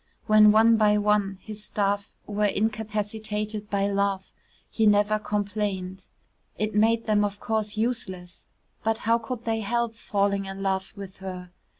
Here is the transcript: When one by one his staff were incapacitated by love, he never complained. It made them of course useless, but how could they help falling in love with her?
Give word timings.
When 0.25 0.51
one 0.51 0.77
by 0.77 0.97
one 0.97 1.37
his 1.43 1.63
staff 1.63 2.15
were 2.25 2.47
incapacitated 2.47 3.69
by 3.69 3.85
love, 3.85 4.33
he 4.67 4.87
never 4.87 5.19
complained. 5.19 6.07
It 6.57 6.73
made 6.73 7.05
them 7.05 7.23
of 7.23 7.39
course 7.39 7.77
useless, 7.77 8.47
but 8.83 8.97
how 8.97 9.19
could 9.19 9.45
they 9.45 9.59
help 9.59 9.93
falling 9.93 10.45
in 10.45 10.63
love 10.63 10.91
with 10.95 11.17
her? 11.17 11.51